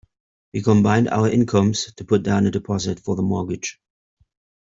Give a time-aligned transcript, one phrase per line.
[0.51, 3.79] We combined our incomes to put down a deposit for the mortgage.